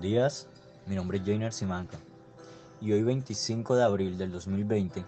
[0.00, 0.46] días,
[0.86, 1.98] mi nombre es Jainer Simanca
[2.80, 5.04] y hoy 25 de abril del 2020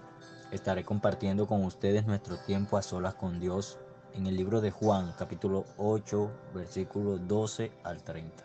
[0.51, 3.79] estaré compartiendo con ustedes nuestro tiempo a solas con Dios
[4.15, 8.45] en el libro de Juan capítulo 8 versículos 12 al 30.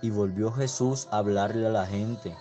[0.00, 2.34] Y volvió Jesús a hablarle a la gente,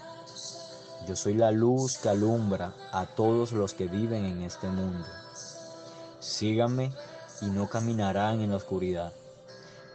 [1.05, 5.05] yo soy la luz que alumbra a todos los que viven en este mundo.
[6.20, 6.94] Síganme
[7.41, 9.12] y no caminarán en la oscuridad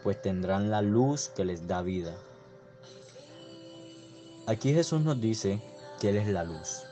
[0.03, 2.15] pues tendrán la luz que les da vida.
[4.47, 5.61] Aquí Jesús nos dice
[6.01, 6.83] que Él es la luz.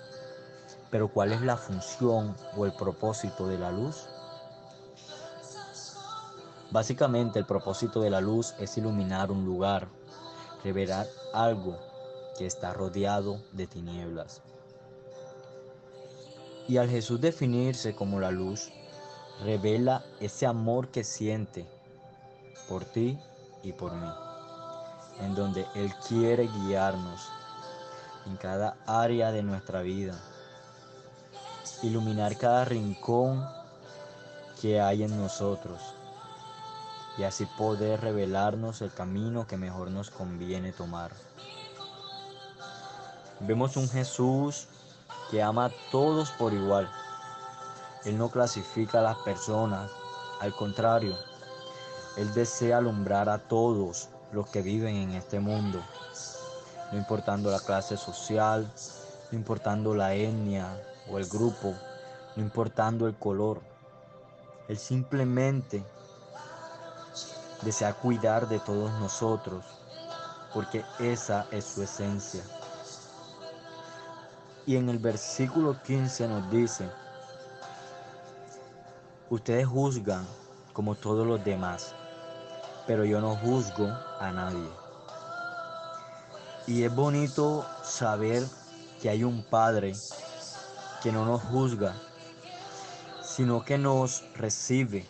[0.91, 4.07] Pero ¿cuál es la función o el propósito de la luz?
[6.71, 9.89] Básicamente el propósito de la luz es iluminar un lugar,
[10.63, 11.79] revelar algo
[12.37, 14.43] que está rodeado de tinieblas.
[16.69, 18.71] Y al Jesús definirse como la luz,
[19.43, 21.67] revela ese amor que siente
[22.69, 23.19] por ti
[23.63, 24.11] y por mí,
[25.21, 27.29] en donde Él quiere guiarnos
[28.27, 30.19] en cada área de nuestra vida,
[31.83, 33.47] iluminar cada rincón
[34.61, 35.81] que hay en nosotros
[37.17, 41.13] y así poder revelarnos el camino que mejor nos conviene tomar.
[43.41, 44.69] Vemos un Jesús
[45.31, 46.91] que ama a todos por igual.
[48.05, 49.91] Él no clasifica a las personas,
[50.41, 51.17] al contrario,
[52.19, 55.81] él desea alumbrar a todos los que viven en este mundo,
[56.91, 58.69] no importando la clase social,
[59.31, 61.75] no importando la etnia o el grupo,
[62.35, 63.61] no importando el color.
[64.67, 65.85] Él simplemente
[67.63, 69.65] desea cuidar de todos nosotros,
[70.53, 72.43] porque esa es su esencia.
[74.67, 76.91] Y en el versículo 15 nos dice,
[79.31, 80.27] ustedes juzgan
[80.73, 81.95] como todos los demás
[82.89, 83.87] pero yo no juzgo
[84.19, 84.71] a nadie.
[86.67, 88.43] Y es bonito saber
[89.03, 89.95] que hay un Padre
[91.03, 91.95] que no nos juzga,
[93.23, 95.07] sino que nos recibe,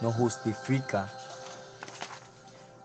[0.00, 1.08] nos justifica,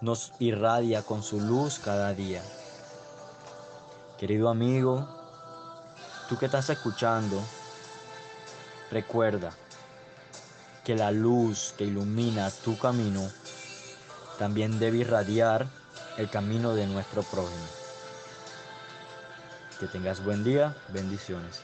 [0.02, 2.44] nos irradia con su luz cada día.
[4.20, 5.08] Querido amigo,
[6.30, 7.42] tú que estás escuchando,
[8.92, 9.52] recuerda
[10.84, 13.28] que la luz que ilumina tu camino
[14.38, 15.68] también debe irradiar
[16.18, 17.68] el camino de nuestro prójimo.
[19.80, 21.62] Que tengas buen día, bendiciones.